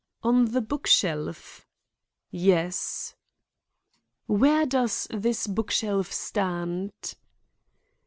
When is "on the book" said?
0.23-0.87